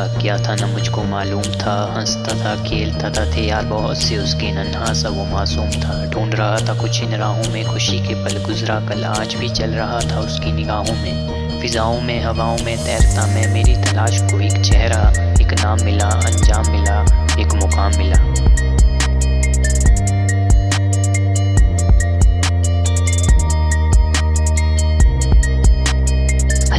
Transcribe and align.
ना 0.00 0.66
मुझको 0.66 1.02
मालूम 1.02 1.42
था। 1.42 1.94
हंसता 1.98 2.44
था, 2.44 2.64
खेलता 2.64 3.10
था, 3.10 3.36
थे 3.36 3.40
यार, 3.46 3.64
बहुत 3.64 3.96
से 3.96 4.18
उसके 4.18 4.52
नन्हा 4.52 4.92
सा 4.92 5.08
वो 5.08 5.24
मासूम 5.24 5.70
था। 5.70 6.10
ढूंढ 6.10 6.34
रहा 6.34 6.56
था 6.56 6.74
कुछ 6.80 7.02
इन 7.02 7.14
राहों 7.14 7.52
में, 7.52 7.66
खुशी 7.66 7.98
के 8.08 8.14
पल 8.14 8.44
गुजरा, 8.44 8.80
कल 8.80 9.04
आज 9.04 9.34
भी 9.34 9.48
चल 9.48 9.70
रहा 9.70 10.00
था 10.00 10.20
उसकी 10.20 10.52
निगाहों 10.52 10.94
में। 10.94 11.38
फिजाओं 11.60 12.00
में, 12.00 12.24
हवाओं 12.24 12.58
में, 12.64 12.78
तैरता 12.78 13.26
मैं, 13.26 13.54
मेरी 13.54 13.76
तलाश 13.76 14.18
को 14.22 14.40
एक 14.40 14.60
चेहरा, 14.60 15.32
एक 15.40 15.52
नाम 15.52 15.78
मिला, 15.84 16.06
अंजाम 16.06 16.70
मिला, 16.72 17.26
एक 17.40 17.54
मुकाम 17.54 17.92
मिला। 17.98 18.38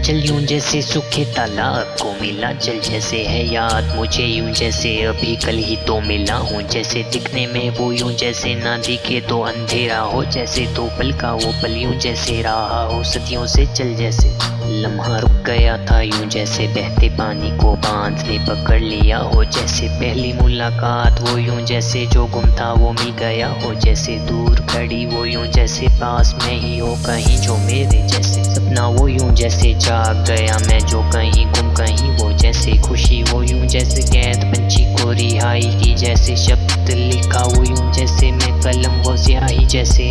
हलचल 0.00 0.18
यूँ 0.26 0.40
जैसे 0.40 0.80
सूखे 0.82 1.24
तालाब 1.36 1.96
को 2.02 2.12
मिला 2.20 2.52
जल 2.56 2.78
जैसे 2.80 3.16
है 3.24 3.42
याद। 3.46 3.92
मुझे 3.96 4.24
यूँ 4.24 4.52
जैसे 4.52 4.92
अभी 5.02 5.34
कल 5.36 5.56
ही 5.58 5.76
तो 5.86 6.00
मिला 6.00 6.36
हूँ। 6.36 6.62
जैसे 6.62 7.02
दिखने 7.12 7.46
में 7.46 7.70
वो 7.70 7.90
यूँ 7.92 8.12
जैसे 8.12 8.54
ना 8.54 8.76
दिखे 8.78 9.20
तो 9.20 9.40
अंधेरा 9.42 9.98
हो। 10.00 10.24
जैसे 10.24 10.66
तो 10.76 10.86
पल 10.98 11.12
का 11.12 11.32
वो 11.32 11.52
पल 11.62 11.76
यूँ 11.76 11.94
जैसे 12.00 12.40
रहा 12.42 12.82
हो। 12.84 13.02
सदियों 13.04 13.46
से 13.46 13.66
चल 13.74 13.94
जैसे 13.94 14.28
लम्हा 14.62 15.18
रुक 15.18 15.30
गया 15.46 15.76
था 15.86 16.00
यूँ 16.00 16.26
जैसे 16.30 16.66
बहते 16.68 17.08
पानी 17.08 17.50
को 17.58 17.72
बाँध 17.76 18.18
ने 18.26 18.38
पकड़ 18.46 18.80
लिया 18.80 19.18
हो, 19.18 19.44
जैसे 19.44 19.88
पहली 19.88 20.32
मुलाकात 20.32 21.20
वो 21.20 21.36
यूँ 21.38 21.60
जैसे 21.66 22.06
जो 22.06 22.26
गुम 22.26 22.50
था 22.56 22.72
वो 22.72 22.92
मिल 22.92 23.10
गया 23.18 23.48
हो, 23.52 23.72
जैसे 23.74 24.16
दूर 24.28 24.60
खड़ी 24.70 25.04
वो 25.06 25.24
यूँ 25.24 25.46
जैसे 25.46 25.88
पास 26.00 26.34
में 26.34 26.60
ही 26.60 26.78
हो, 26.78 26.94
कहीं 27.06 27.38
जो 27.38 27.56
मेरे 27.56 28.06
जैसे 28.08 28.44
सपना 28.44 28.86
वो 28.88 29.08
यूँ 29.08 29.34
जैसे 29.34 29.74
जाग 29.74 30.24
गया, 30.28 30.58
मैं 30.68 30.80
जो 30.80 31.02
कहीं 31.10 31.46
गुम 31.46 31.74
कहीं 31.74 32.16
वो 32.18 32.32
जैसे 32.32 32.76
खुशी 32.88 33.22
वो 33.22 33.42
यूँ 33.42 33.66
जैसे 33.66 34.02
कैद, 34.02 34.44
पंछी 34.44 34.84
को 34.94 35.10
रिहाई 35.10 35.70
की 35.82 35.94
जैसे 35.94 36.36
शब्द 36.36 36.90
लिखा 36.90 37.42
वो 37.42 37.64
यूँ 37.64 37.92
जैसे 37.92 38.30
मैं 38.30 38.60
कलम 38.60 39.02
वो 39.02 39.16
स्याही 39.16 39.66
जैसे, 39.66 40.10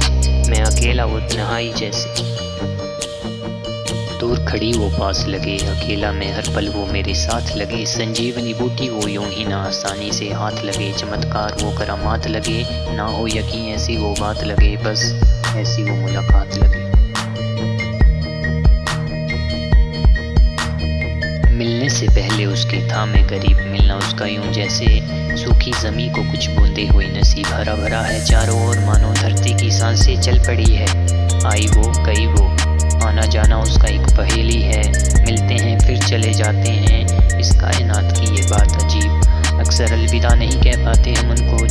मैं 0.49 0.63
अकेला 0.65 1.05
वो 1.05 1.19
तन्हाई 1.19 1.73
जैसे। 1.77 2.48
दूर 4.19 4.39
खड़ी 4.45 4.71
वो 4.73 4.89
पास 4.89 5.23
लगे, 5.27 5.55
अकेला 5.67 6.11
मैं 6.11 6.31
हर 6.33 6.49
पल 6.55 6.67
वो 6.69 6.85
मेरे 6.85 7.13
साथ 7.13 7.55
लगे। 7.57 7.85
संजीवनी 7.85 8.53
बूटी 8.53 8.89
वो 8.89 9.07
यूँ 9.07 9.25
ही 9.25 9.45
ना 9.45 9.57
आसानी 9.57 10.11
से 10.11 10.25
हाथ 10.33 10.63
लगे। 10.65 10.91
चमत्कार 10.93 11.55
वो 11.61 11.71
करामात 11.77 12.27
लगे, 12.27 12.63
ना 12.95 13.05
हो 13.05 13.27
यकीन 13.27 13.65
ऐसी 13.65 13.97
वो 13.97 14.13
बात 14.19 14.43
लगे। 14.43 14.75
बस 14.77 15.03
ऐसी 15.55 15.83
वो 15.83 15.95
मुलाकात 15.95 16.55
लगे। 16.55 16.87
मिलने 21.53 21.89
से 21.89 22.07
पहले 22.09 22.45
उसके 22.45 22.87
था 22.89 23.05
मैं 23.05 23.25
गरीब, 23.29 23.57
मिलना 23.71 23.97
उसका 23.97 24.25
यूँ 24.25 24.51
जैसे। 24.53 24.85
सूखी 25.37 25.71
जमी 25.81 26.09
को 26.09 26.31
कुछ 26.31 26.49
बूंदे 26.49 26.87
हुई 26.87 27.07
नसीब, 27.09 27.47
हरा 27.47 27.75
भरा 27.75 28.01
है 28.01 28.23
चारों 28.25 28.61
ओर। 28.67 28.79
मानो 28.79 29.13
धरती 29.13 29.57
की 29.57 29.71
साँसें 29.71 30.19
चल 30.21 30.39
पड़ी 30.39 30.71
है, 30.71 30.87
आई 31.45 31.67
वो 31.67 31.91
कई 32.05 32.25
वो। 32.25 32.58
आना 33.03 33.21
जाना 33.21 33.59
उसका 33.59 33.87
एक 33.87 34.01
पहेली 34.01 34.61
है। 34.61 34.89
मिलते 35.25 35.53
हैं, 35.53 35.79
फिर 35.79 35.97
चले 35.97 36.33
जाते 36.33 36.69
हैं। 36.71 37.29
इस 37.39 37.51
कायनात 37.51 38.17
की 38.19 38.35
ये 38.35 38.41
बात 38.43 38.83
अजीब। 38.83 39.21
अक्सर 39.59 39.93
अलविदा 39.93 40.29
नहीं 40.29 40.61
कह 40.61 40.85
पाते 40.85 41.13
हम 41.13 41.29
उनको 41.29 41.65